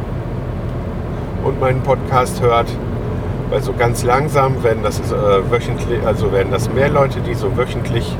[1.44, 2.68] und meinen Podcast hört.
[3.50, 7.56] Weil so ganz langsam werden das äh, wöchentlich, also werden das mehr Leute, die so
[7.56, 8.16] wöchentlich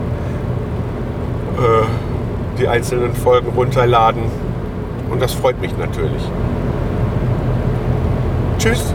[1.59, 4.23] äh, die einzelnen Folgen runterladen.
[5.11, 6.23] Und das freut mich natürlich.
[8.59, 8.95] Tschüss.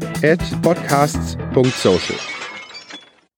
[0.23, 2.40] at podcasts.social.